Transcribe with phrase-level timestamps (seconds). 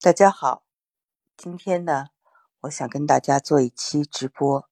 [0.00, 0.62] 大家好，
[1.36, 2.10] 今天呢，
[2.60, 4.64] 我想跟大家做一期直播，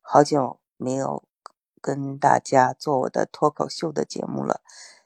[0.00, 1.24] 好久没有
[1.80, 4.60] 跟大家做我的脱口秀的节目了。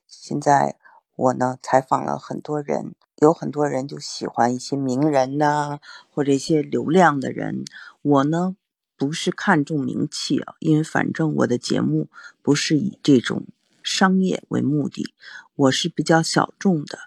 [0.07, 0.77] 现在
[1.17, 5.79] 我呢采访了很多人，有很多人就喜欢一些名人呐，
[6.11, 7.65] 或者一些流量的人。
[8.03, 8.55] 我呢
[8.99, 12.11] 不是看重名气啊，因为反正我的节目
[12.43, 13.47] 不是以这种
[13.83, 15.15] 商业为目的，
[15.55, 16.99] 我是比较小众的。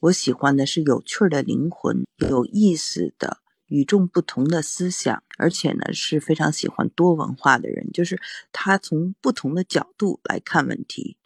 [0.00, 8.20] 我喜欢的是有趣的灵魂，有意思的、与众不同的思想，而且呢是非常喜欢多文化的人，就是
[8.52, 11.16] 他从不同的角度来看问题，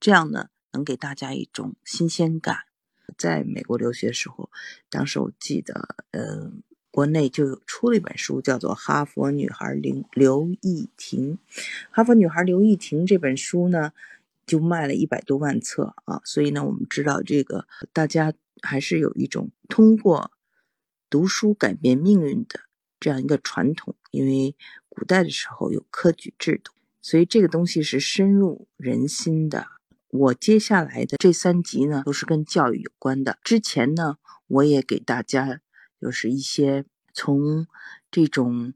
[0.00, 2.60] 这样呢能给大家一种新鲜感。
[3.18, 4.50] 在美国留学时候，
[4.88, 6.50] 当时我记得，呃，
[6.90, 11.36] 国内就有出了一本书，叫做《哈佛女孩刘刘亦婷》。
[11.90, 13.92] 哈佛女孩刘亦婷这本书呢。
[14.46, 20.30] 就卖了一百多万册啊，所以呢，我们知道这个大家还是有一种通过
[21.08, 22.60] 读书改变命运的
[22.98, 23.96] 这样一个传统。
[24.10, 24.56] 因为
[24.88, 29.66] 古代的时候有科举制度，所以这个东西是深入人心的。
[30.08, 33.38] 我接下来的这三集呢，都是跟教育有关的。
[33.42, 35.60] 之前呢，我也给大家
[36.00, 37.66] 就是一些从
[38.10, 38.74] 这种。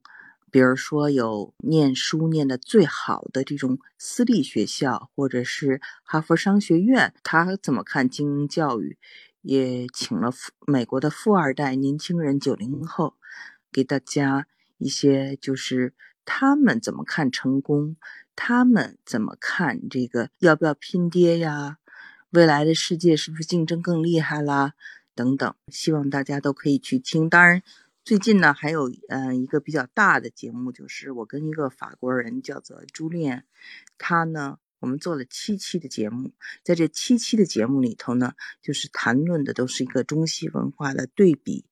[0.50, 8.96] 比如说，有念书念的最好的这种私立学校，或者是哈佛商学院，他怎么看精英教育？
[9.42, 13.14] 也请了富美国的富二代年轻人九零后，
[13.70, 14.46] 给大家
[14.78, 17.96] 一些就是他们怎么看成功，
[18.34, 21.78] 他们怎么看这个要不要拼爹呀？
[22.30, 24.72] 未来的世界是不是竞争更厉害啦？
[25.14, 27.28] 等等，希望大家都可以去听。
[27.28, 27.62] 当然。
[28.08, 33.28] 最近呢，还有嗯一个比较大的节目，就是我跟一个法国人叫做朱丽
[33.98, 36.32] 他呢，我们做了七期的节目，
[36.64, 41.66] 在这七期的节目里头呢，就是谈论的都是一个中西文化的对比，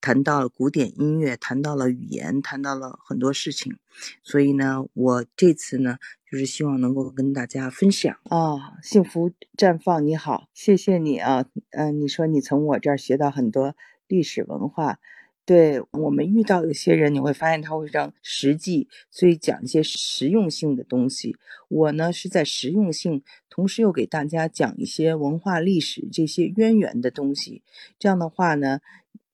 [0.00, 3.76] 谈到了古典音乐，谈到了语言，谈到了很多事情，
[4.22, 13.76] 所以呢，我这次呢，就是希望能够跟大家分享啊，幸福绽放，你好，谢谢你啊，嗯，你说你从我这儿学到很多
[14.08, 14.98] 历史文化。
[15.44, 21.36] 对我们遇到有些人，你会发现他会非常实际，所以讲一些实用性的东西。
[21.68, 27.62] 我呢是在实用性，同时又给大家讲一些文化历史这些渊源的东西。
[27.98, 28.80] 这样的话呢，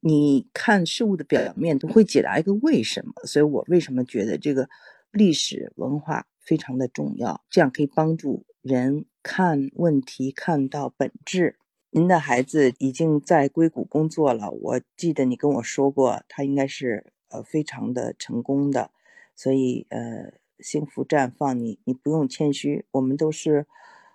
[0.00, 3.12] 你看事物的表面都会解答一个为什么。
[3.24, 4.70] 所以我为什么觉得这个
[5.10, 7.44] 历史文化非常的重要？
[7.50, 11.56] 这样可以帮助人看问题看到本质。
[11.90, 18.90] 您的孩子已经在硅谷工作了，我记得你跟我说过，他应该是呃非常的成功的，
[19.34, 23.66] 所以呃幸福绽放，你你不用谦虚，我们都是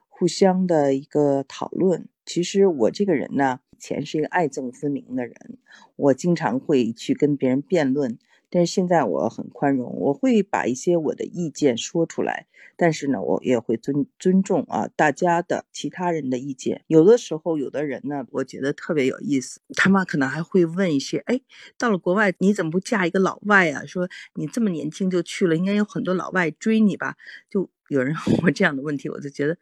[0.08, 2.08] 互相的一个讨论。
[2.24, 5.58] 其实我这个人呢，以前是一个爱憎分明的人，
[5.96, 8.20] 我经常会去跟别人辩论。
[8.54, 12.46] 但是现在我很宽容，我会把一些我的意见说出来，
[12.78, 16.84] 但是呢，我也会尊尊重啊大家的其他人的意见。
[16.86, 21.42] 有的时候，有的人呢，我觉得特别有意思，他们可能还会问一些：哎，
[21.80, 23.84] 到了国外你怎么不嫁一个老外啊？
[23.88, 27.18] 说你这么年轻就去了，应该有很多老外追你吧？
[27.50, 29.58] 就有人问我这样的问题，我就觉得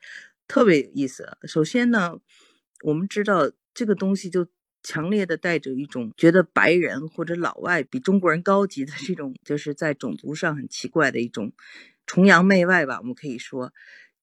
[0.49, 1.37] 特别有意思。
[1.43, 2.19] 首先呢，
[2.83, 4.47] 我们知道这个东西就。
[4.83, 11.51] 强烈的带着一种觉得白人或者老外比中国人高级的这种，就是在种族上很奇怪的一种
[12.05, 13.71] 崇洋媚外吧，我们可以说。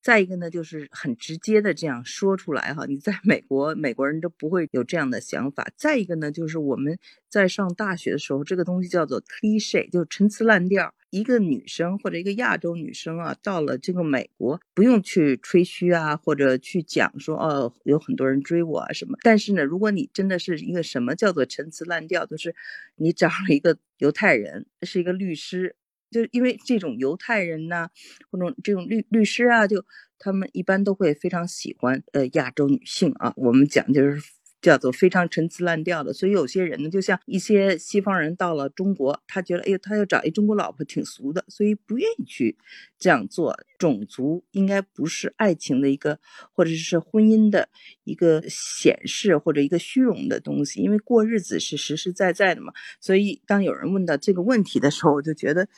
[0.01, 5.71] 再一个呢，就是很直接的这样说出来哈，你在美国，美国人都不会有这样的想法。
[5.77, 6.99] 再一个呢，就是我们
[7.29, 10.95] 在上大学的时候，这个东西叫做 cliche，就是陈词滥调。
[11.11, 19.17] 一个女生或者一个亚洲女生啊，到了这个美国，不用去吹嘘啊，或者去讲说哦，有很多人追我啊什么。
[19.23, 22.55] 但是呢，如果你真的是一个什么叫做陈词滥调，就是
[22.97, 25.77] 你找了一个犹太人，是一个律师。
[26.11, 27.89] 就因为这种犹太人呐，
[28.31, 29.85] 或者这种律律师啊，就
[30.19, 33.33] 他们一般都会非常喜欢呃亚洲女性啊。
[33.37, 34.38] 我们讲就是。
[34.61, 42.59] 叫做非常陈词滥调的，所以有些人呢，就像一些西方人到了中国，他觉得，哎呦，他要找一中国老婆挺俗的，所以不愿意去
[42.99, 43.57] 这样做。
[43.79, 46.19] 种族应该不是爱情的一个，
[46.53, 47.69] 或者是婚姻的
[48.03, 52.73] 一个显示或者一个虚荣的东西，因为过日子是实实在在的嘛。
[53.01, 55.69] 所以当有人问到这个问题的时候，我就觉得，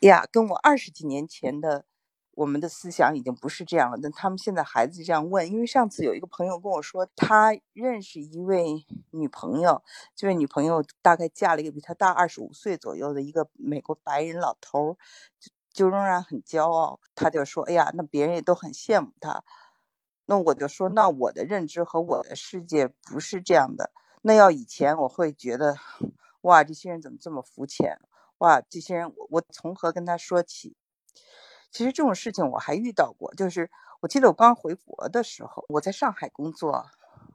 [0.00, 1.84] 呀，跟我二十几年前的。
[2.34, 9.82] 我们的思想已经不是这样了，但他们现在孩子这样问，因为上次有一个朋友跟我说，他认识一位女朋友，
[10.16, 14.96] 这位女朋友大概嫁了一个比他大二十五岁左右的一个美国白人老头，
[15.38, 17.00] 就就仍然很骄傲。
[17.14, 19.44] 他就说：“哎呀，那别人也都很羡慕他。”
[20.24, 23.90] 那我就说：“那我的认知和我的世界不是这样的。”
[24.22, 25.76] 那要以前我会觉得，
[26.42, 27.98] 哇，这些人怎么这么肤浅？
[28.38, 30.76] 哇，这些人我从何跟他说起？
[31.72, 33.70] 其实这种事情我还遇到过，就是
[34.00, 36.90] 我记得我刚回国的时候，我在上海工作，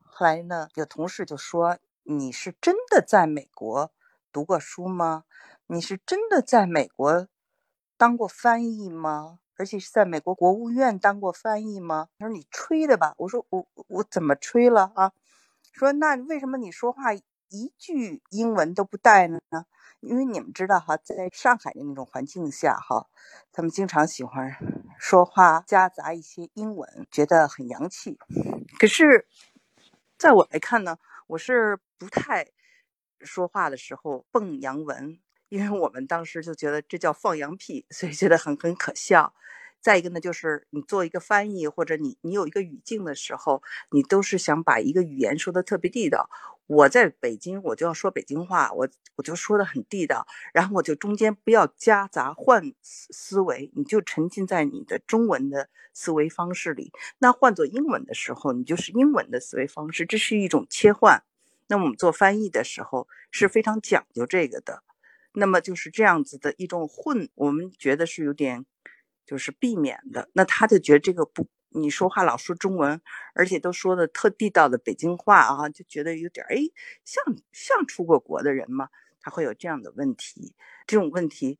[0.05, 3.91] 后来呢，有同事就说：“你是真的在美国
[4.31, 5.23] 读过书吗？
[5.65, 7.27] 你是真的在美国
[7.97, 9.39] 当过翻译吗？
[9.55, 15.13] 而且是在美国国务院当过翻译吗？”他说：“你吹的吧？”我说：“我我怎么吹了啊？”
[15.73, 19.39] 说：“那为什么你说话一句英文都不带呢？”
[19.99, 23.07] 因为你们知道哈，在上海的那种环境下哈，
[23.51, 24.55] 他们经常喜欢
[24.99, 28.17] 说话夹杂一些英文，觉得很洋气。
[28.79, 29.27] 可是，
[30.17, 30.97] 在我来看呢，
[31.27, 32.47] 我是不太
[33.21, 39.33] 说话的时候蹦洋文，因为我们当时就觉得这叫放羊屁，所以觉得很很可笑。
[39.81, 46.29] 再一个呢，就是你做一个翻译，或者你你有一个语境的时候，你都是想把一个语言说的特别地道。
[46.65, 56.91] 我在北京，我就要说北京话，我我就说的很地道，然后我就中间不要夹杂换思维，你就沉浸在你的中文的思维方式里。
[57.19, 61.23] 那换做英文的时候，你就是英文的思维方式，这是一种切换。
[61.67, 64.83] 那我们做翻译的时候是非常讲究这个的。
[65.33, 68.65] 那么就是这样子的一种混，我们觉得是有点。
[69.27, 72.99] 就是避免的，那他就觉得这个不，你说话老说中文，
[73.35, 76.57] 而且都说的特地道的北京话啊，就觉得有点哎，
[77.03, 78.89] 像像出过国的人吗？
[79.19, 80.55] 他会有这样的问题，
[80.87, 81.59] 这种问题，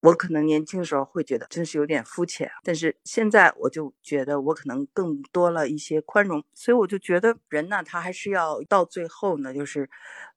[0.00, 9.90] 我可能年轻时候会觉得真是有点肤浅，但是现在我就觉得我可能更多了一些宽容，所以我就觉得人呢，他还是要到最后呢，就是，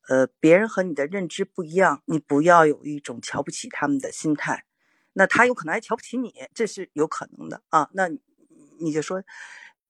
[0.09, 4.65] 呃，别人和你的认知不一样，你不要有一种瞧不起他们的心态。
[5.13, 7.89] 那他有可能还瞧不起你，这是有可能的啊。
[7.93, 8.09] 那
[8.79, 9.23] 你就说，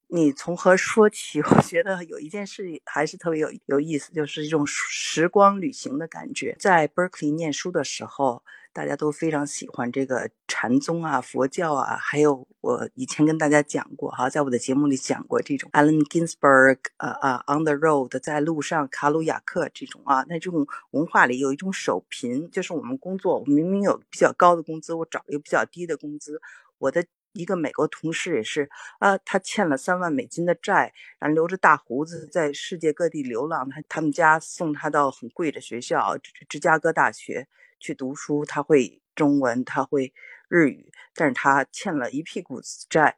[0.07, 1.41] 你从何说起？
[1.43, 6.55] 我觉得有一件事还是特别有有意思，就是一种时光旅行的感觉。
[6.59, 8.43] 在 Berkeley 念书的时候。
[8.73, 26.41] 大家都非常喜欢这个禅宗啊、佛教啊，还有我以前跟大家讲过哈，在我的节目里讲过这种 Allen Ginsberg 啊啊，On the Road 在路上，卡鲁亚克这种啊，那这种文化里有一种守贫，就是我们工作，我明明有比较高的工资，我找一个比较低的工资。
[26.79, 28.67] 我的一个美国同事也是
[28.97, 36.17] 啊，他欠了三万美金的债，然后留着大胡子在世界各地流浪，他他们家送他到很贵的学校，
[36.49, 37.47] 芝加哥大学。
[37.83, 40.13] 去读书，他会中文，他会
[40.47, 43.17] 日语，但是他欠了一屁股债。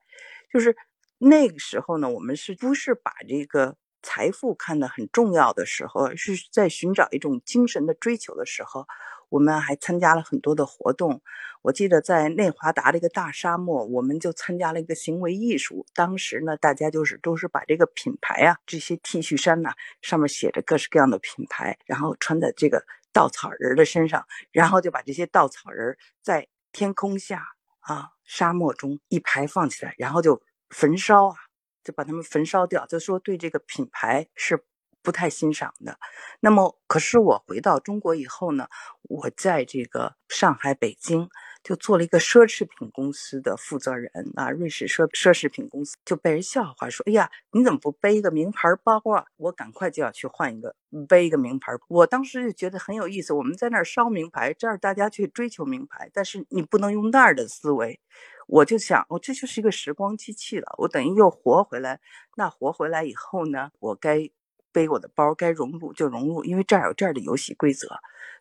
[0.51, 0.75] 就是
[1.19, 8.87] 那个时候呢，我们是不是把这个财富看得很重要的时候，是在寻找一种精神的追求的时候，
[9.29, 11.21] 我们还参加了很多的活动。
[11.61, 15.85] 我记得在内华达的一个大沙漠，我们就参加了一个行为艺术。
[15.93, 22.83] 当时呢，大家就是都是把这个品牌啊，这些 T 恤衫呐，上面写着各式各样的品牌，然后穿在这个。
[23.15, 27.47] 稻草人的身上，然后就把这些稻草人在天空下
[27.79, 31.35] 啊，沙漠中一排放起来，然后就焚烧啊，
[31.81, 32.85] 就把他们焚烧掉。
[32.85, 34.65] 就说对这个品牌是
[35.01, 35.97] 不太欣赏的。
[36.41, 38.67] 那么，可是我回到中国以后呢，
[39.03, 41.29] 我在这个上海、北京。
[41.65, 50.75] 就做了一个奢侈品公司的负责人啊，瑞士奢奢侈品公司就被人笑话说：“哎呀，你怎么不背一个名牌包啊？”我赶快就要去换一个，
[51.09, 51.73] 背一个名牌。
[51.87, 53.33] 我当时就觉得很有意思。
[53.33, 57.99] 我们在那儿烧名牌，这儿大家去追求名牌，但是你不能用那儿的思维。
[58.45, 60.75] 我就想，哦，这就是一个时光机器了。
[60.77, 61.99] 我等于又活回来。
[62.35, 64.29] 那活回来以后呢，我该。
[64.75, 67.87] 背我的包该融入就融入，因为这儿有这儿的游戏规则，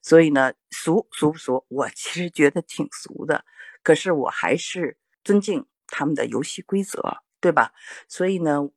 [0.02, 1.64] 所以呢，俗俗不俗？
[1.68, 3.44] 我其实觉得挺俗的，
[3.84, 7.70] 可是我还是尊敬他们的游戏规则，对吧？
[8.08, 8.68] 所以呢，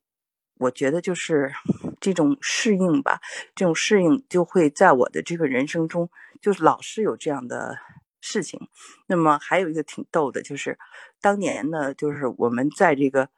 [0.60, 1.52] 我觉得就是
[2.00, 3.20] 这种适应吧，
[3.56, 7.76] 这种适应就会在我的这个人生中，就是老是有这样的
[8.22, 8.70] 事情。
[9.08, 10.78] 那么还有一个挺逗的，就是
[11.20, 13.30] 当年呢，就是我们在这个。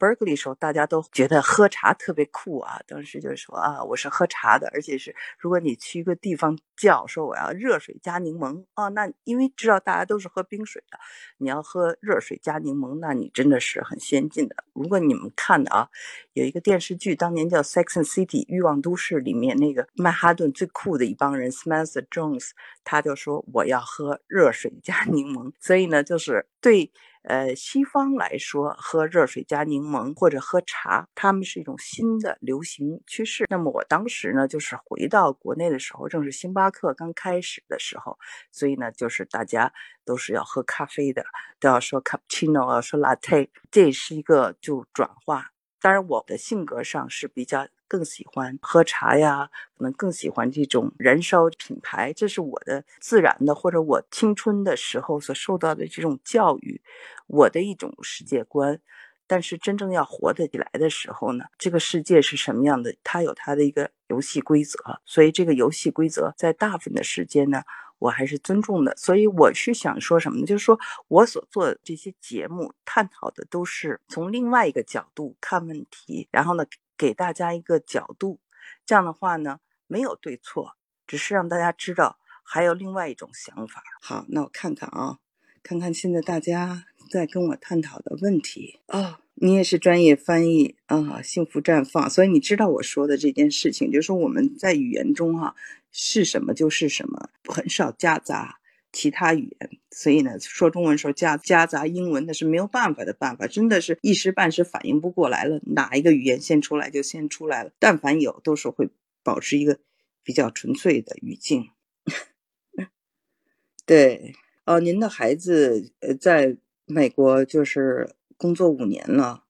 [0.00, 2.80] Berkeley 时候，大家都觉得喝茶特别酷啊。
[2.88, 10.98] 当时就说啊，我是喝茶的，而且是如果你去一个地方叫说我要热水加柠檬啊，那因为知道大家都是喝冰水的，
[11.36, 14.56] 你要喝热水加柠檬，那你真的是很先进的。
[14.72, 15.90] 如果你们看的啊，
[16.32, 22.52] 有一个电视剧，当年叫《Sex and City》欲望都市里面那个曼哈顿最酷的一帮人 Spencer Jones，
[22.82, 26.90] 他就说我要喝热水加 柠檬，所以呢，就是对。
[27.22, 33.44] 呃，西方来说，喝热水加柠檬或者喝茶，他们是一种新的流行趋势。
[33.50, 38.18] 那么我当时呢，就是回到国内的时候，正是星巴克刚开始的时候，
[38.50, 39.72] 所以呢，就是大家
[40.04, 41.24] 都是要喝咖啡的，
[41.60, 45.50] 都要说 cappuccino 啊，说 latte，这是一个就转化。
[45.82, 56.80] 当然，我的性格上是比较更喜欢喝茶呀，可能更喜欢这种燃烧品牌，这是我的自然的，或者我青春的时候所受到的这种教育，
[57.26, 58.80] 我的一种世界观。
[59.26, 62.94] 但是真正要活得起来的时候呢，这个世界是什么样的？
[63.02, 67.62] 它有它的一个游戏规则，所以这个游戏规则在大部分的时间呢，
[68.00, 68.92] 我还是尊重的。
[68.96, 70.46] 所以我是想说什么呢？
[70.46, 76.64] 就是说我所做的这些节目，探讨的都是从另外一个角度看问题，然后呢，
[77.00, 78.40] 给大家一个角度。
[78.84, 80.76] 这样的话呢，没有对错，
[81.06, 83.82] 只是让大家知道还有另外一种想法。
[84.02, 85.18] 好，那我看看啊，
[85.62, 86.84] 看看现在大家。
[87.10, 95.56] 在跟我探讨的问题哦，你也是专业翻译啊，幸福绽放，所以你知道我说的这件事情，就是说我们在语言中哈
[95.90, 98.59] 是什么就是什么，很少夹杂
[98.92, 108.90] 其他语言，所以呢，说中文时候夹夹杂英文那是没有办法的办法，真的是一时半时反应不过来了，哪一个语言先出来就先出来了，但凡有都是会
[109.22, 109.78] 保持一个
[110.22, 111.70] 比较纯粹的语境。
[113.86, 116.56] 对哦，您的孩子呃在。
[116.92, 119.44] 美国就是工作五年了，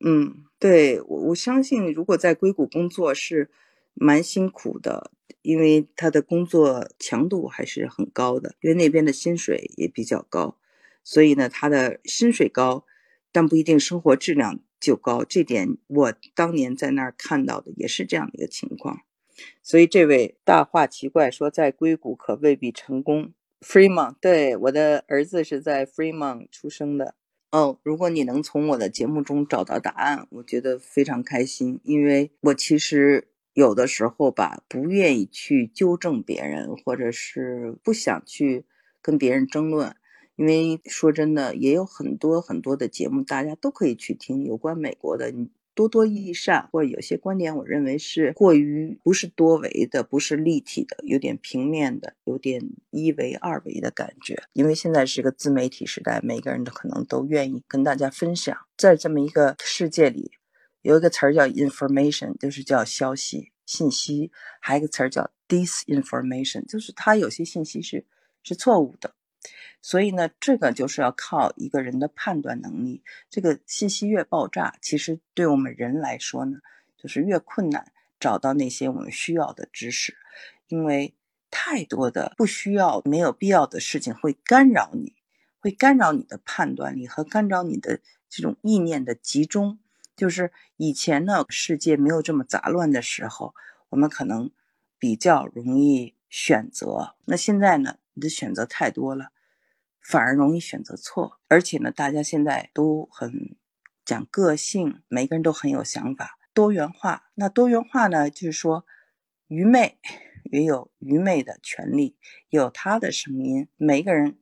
[0.00, 3.52] 嗯，对我我相信，如果在硅谷工作是
[3.94, 10.58] 蛮辛苦的，因为他的工作强度还是很高的，因为那边的薪水也比较高，
[11.02, 12.84] 所以呢，他的薪水高，
[13.32, 15.24] 但不一定生活质量就高。
[15.24, 19.00] 这点我当年在那儿看到的也是这样的一个情况。
[19.62, 23.32] 所以这位大话奇怪说，在硅谷可未必成功。
[23.62, 27.14] Fremont，对，我的儿子是在 Fremont 出生的。
[27.50, 38.64] 哦，如果你能从我的节目中找到答案，我觉得非常开心，因为我其实有的时候吧，不愿意去纠正别人，或者是不想去
[39.02, 39.96] 跟别人争论，
[40.36, 45.32] 因为说真的，也有很多很多的节目，大家都可以去听有关美国的。
[45.72, 54.42] 多多益善，或者有些观点，我认为是过于不是多维的，不是立体的，有点平面的，有点一维、二维的感觉。
[54.52, 58.54] 因为现在是个自媒体时代，每个人都可能都愿意跟大家分享。
[58.76, 60.32] 在这么一个世界里，
[60.82, 68.06] 有一个词儿叫 information，就是叫消息、信息；还有一个词儿叫 disinformation，就是它有些信息是
[68.42, 69.14] 是错误的。
[69.82, 73.02] 所以呢，这个就是要靠一个人的判断能力。
[73.30, 76.58] 这个信息越爆炸，其实对我们人来说呢，
[76.98, 80.16] 就是越困难找到那些我们需要的知识，
[80.68, 81.14] 因为
[81.50, 85.14] 太多的不需要、没有必要的事情会干扰你，
[85.58, 89.78] 会干扰你的判断力和干扰你的这种意念的集中。
[90.20, 93.54] 就是以前呢，世界没有这么杂乱的时候，
[93.88, 94.50] 我们可能
[94.98, 97.14] 比较容易选择。
[97.24, 99.30] 那现在呢，你的选择太多了。
[100.02, 103.56] 反而容易选择错，而且呢，大家现在都很
[104.04, 107.30] 讲个性，每个人都很有想法，多元化。
[107.34, 108.84] 那多元化呢，就是说，
[109.46, 109.98] 愚昧
[110.50, 112.16] 也有愚昧的权利，
[112.50, 114.38] 有他的声音，每个人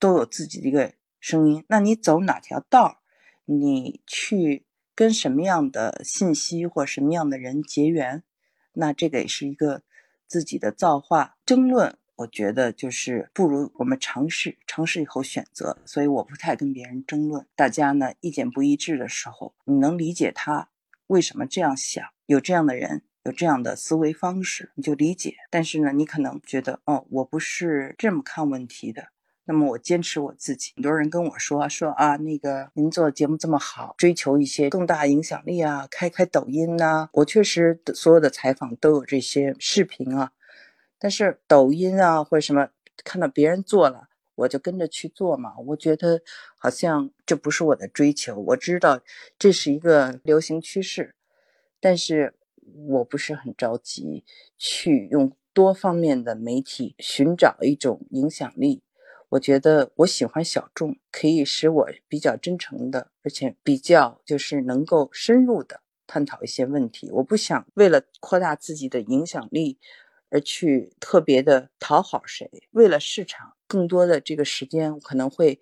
[0.00, 1.64] 都有自己的一个声音。
[1.68, 3.02] 那你走哪条道，
[3.44, 4.64] 你去
[5.00, 8.22] 跟什么样的信息或什么样的人结缘，
[8.74, 9.80] 那这个也是一个
[10.26, 11.38] 自己的造化。
[11.46, 11.96] 争论。
[12.16, 15.78] 我觉得就是不如我们尝试，尝试以后选择。
[15.86, 17.46] 所以我不太跟别人争论。
[17.56, 20.68] 大家呢意见不一致的时候，你能理解他
[21.06, 25.34] 为什么这样想，有这样的人，有这样的思维方式，你就理解。
[25.48, 29.08] 但是呢，你可能觉得，哦，我不是这么看问题的。
[29.50, 30.70] 那么我坚持我自己。
[30.76, 37.08] 很多人跟我说说啊，那个您做节目这么好，追求一些更大影响力啊，开开抖音呐。
[37.14, 40.30] 我确实所有的采访都有这些视频啊。
[41.00, 42.68] 但是抖音啊或者什么，
[43.02, 45.58] 看到别人做了，我就跟着去做嘛。
[45.66, 46.22] 我觉得
[46.56, 48.36] 好像这不是我的追求。
[48.36, 49.00] 我知道
[49.36, 51.16] 这是一个流行趋势，
[51.80, 52.34] 但是
[52.86, 54.24] 我不是很着急
[54.56, 58.84] 去用多方面的媒体寻找一种影响力。
[59.30, 67.10] 我觉得我喜欢小众，可以使我比较真诚的，而且比较就是能够深入的探讨一些问题。
[67.10, 69.78] 我不想为了扩大自己的影响力。
[70.32, 72.48] 而去特别的讨好谁？
[72.70, 75.60] 为了市场，更多的这个时间我可能会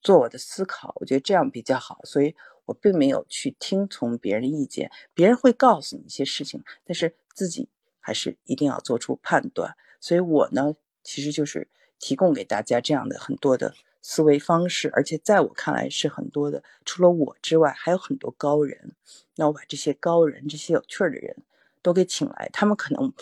[0.00, 0.94] 做我的思考。
[1.00, 4.90] 我觉得这样比较好，所以我并没有去听从别人的意见。
[5.12, 9.76] 别人会告诉你一些事情，但是自己还是一定要做出判断。
[10.00, 11.68] 所以我呢，其实就是
[12.00, 16.64] 提供给大家这样的很多的思维方式，而且在我看来是很多的。
[16.84, 18.96] 除了我之外，还有很多高人。
[19.36, 21.36] 那我把这些高人、这些有趣儿的人
[21.80, 23.12] 都给请来，他们可能。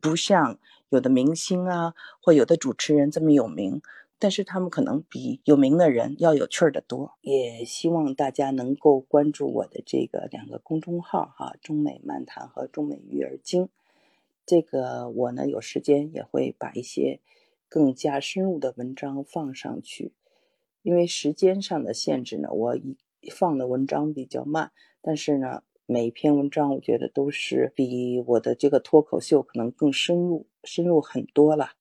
[0.00, 0.60] 不像
[0.90, 3.82] 有的明星啊，或有的主持人这么有名，
[4.20, 7.18] 但是他们可能比有名的人要有趣儿的多。
[7.20, 13.68] 也希望大家能够关注我的这个两个公众号哈，中美漫谈和中美育儿经。
[14.46, 17.18] 这个我呢有时间也会把一些
[17.72, 20.12] 更加深入的文章放上去，
[20.82, 25.62] 因为时间上的限制呢，我一放的文章比较慢，但是呢。
[25.84, 31.72] 每一篇文章，我觉得都是比我的这个脱口秀可能更深入，深入很多了。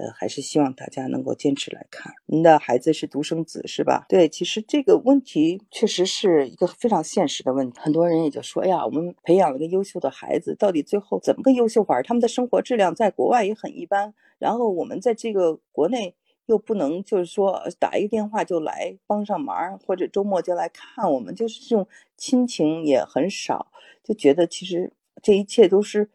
[0.00, 2.14] 呃，还是希望大家能够坚持来看。
[2.24, 4.06] 您的孩子是独生子是吧？
[4.08, 7.78] 对，其实这个问题确实是一个非常现实的问题。
[7.78, 12.00] 很多人也就说：“哎呀，我们培养了个优秀的孩子，到底最后怎么个优秀法？
[12.02, 16.14] 他们的生活质量在国外也很一般，然后我们在这个国内。”
[16.46, 23.70] 又不能就是说打一个电话就来帮上忙，或者周末就来看我们，就是这种亲情也很少，
[24.02, 24.92] 就觉得其实
[25.22, 26.10] 这一切都是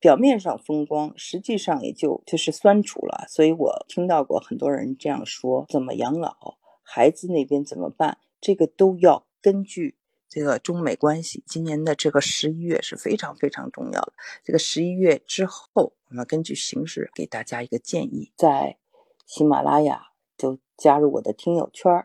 [0.00, 3.26] 表面上风光，实际上也就就是酸楚了。
[3.28, 8.18] 所以我听到过很多人这样说：怎么养老，孩子那边怎么办？
[8.40, 9.96] 这个都要根据
[10.28, 11.44] 这个中美关系。
[11.46, 14.12] 今年的这个十一月是非常非常重要的。
[14.42, 18.78] 这个十一月之后，我们根据形势给大家一个建议，在。
[19.26, 22.04] 喜马拉雅就加入我的听友圈，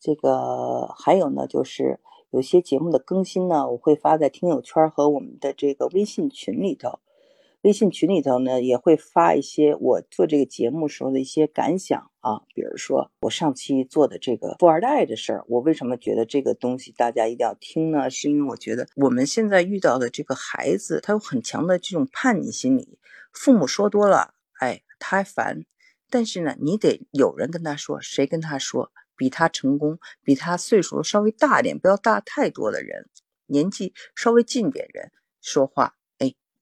[0.00, 7.00] 这个还有呢，就是有些节目的更新呢，我会发在听友圈和我们的这个微信群里头。
[7.62, 18.10] 微信群里头呢，也会发一些我做这个节目时候的一些感想啊，比如说我上期做的这个富二代的事儿，我为什么觉得这个东西大家一定要听呢？
[18.10, 22.98] 是因为我觉得我们现在遇到的这个孩子，他有很强的这种叛逆心理，
[23.32, 25.64] 父母说多了，哎，他还烦。
[26.10, 28.90] 但是呢，你得有人跟他说，谁跟他说？
[29.14, 33.08] 比他成功、比他岁数稍微大点，不要大太多的人，
[33.46, 35.94] 年纪稍微近点人说话，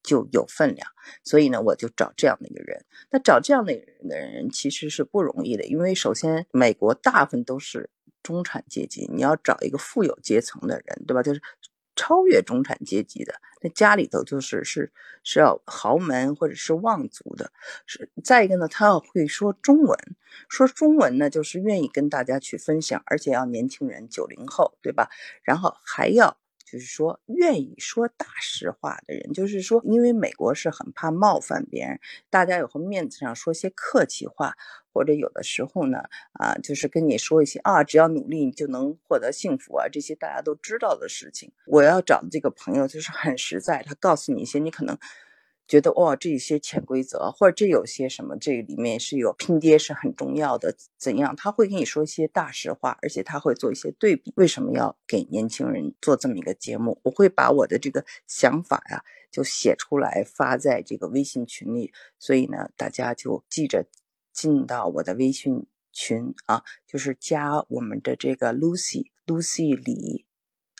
[0.02, 0.88] 就有分量。
[1.24, 2.84] 所以呢，我就找这样的一个人。
[3.10, 7.90] 那找这样的人的人其实是不容易的，因为首先美国大部分都是
[8.22, 11.22] 中产阶级，你要找一个富有阶层的人，对吧？
[11.22, 11.40] 就是。
[11.96, 14.90] 超越中产阶级的，那家里头就是是
[15.22, 17.52] 是要豪门或者是望族的，
[17.84, 19.98] 是再一个呢，他要会说中文，
[20.48, 25.10] 说中文呢就是愿意跟大家去分享，而且要年轻人九零后，对吧？
[25.42, 26.38] 然后还要。
[26.70, 31.98] 就是说，愿意说大实话的人，就是说，因为美国是很怕冒犯别人，
[32.30, 34.56] 大家有和面子上说些客气话，
[34.92, 36.04] 或者有的时候呢，
[36.34, 41.50] 啊，就是跟你说一些啊，只要努力你就能获得幸福啊，这些大家都知道的事情。
[41.66, 44.96] 我要找的这个朋友就是很实在，他告诉你一些你可能。
[45.70, 50.74] 觉得哇，这些潜规则，或者这有些什么，这里面是有拼爹是很重要的。
[50.98, 51.36] 怎样？
[51.36, 54.32] 他会跟你说一些大实话，而且他会做一些对比。
[54.34, 56.98] 为什么要给年轻人做这么一个节目？
[57.04, 61.92] 我会把我的这个想法呀，就写出来发在这个微信群里。
[62.18, 63.86] 所以呢，大家就记着
[64.32, 70.26] 进到我的微信群啊，就是加我们的这个 Lucy Lucy 李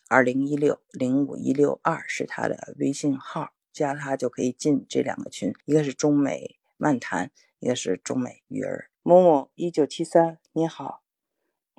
[0.09, 3.53] 二零一六零五一六二是他的微信号。
[3.81, 8.90] 加他就可以进这两个群，一个是中美漫谈，一个是中美育儿。
[9.03, 11.01] 某某一九七三，你好，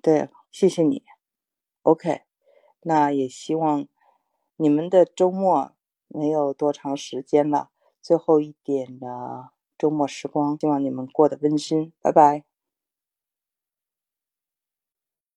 [0.02, 1.04] 对，谢谢你。
[1.84, 2.22] OK，
[2.82, 3.88] 那也希望
[4.56, 5.74] 你们的周末
[6.08, 7.70] 没有多长时间了，
[8.02, 11.94] 最后一点的周末时光，希望你们过得温馨。
[12.02, 12.51] 拜拜。